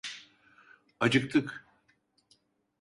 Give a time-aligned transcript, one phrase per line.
[0.99, 1.65] Acıktık.